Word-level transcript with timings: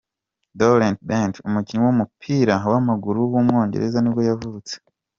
Darren 0.57 0.95
Bent, 1.07 1.35
umukinnyi 1.47 1.83
w’umupira 1.85 2.55
w’amaguru 2.71 3.19
w’umwongereza 3.31 3.97
nibwo 4.01 4.21
yavutse. 4.29 4.73